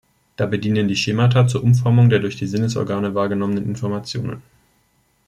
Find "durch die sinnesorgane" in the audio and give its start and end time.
2.17-3.13